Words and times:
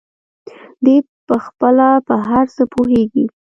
دى 0.83 0.95
پخپله 1.27 1.89
په 2.07 2.15
هر 2.27 2.45
څه 2.55 2.63
پوهېږي. 2.73 3.25